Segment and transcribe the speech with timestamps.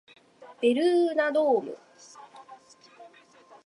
[0.59, 1.77] ベルーナドーム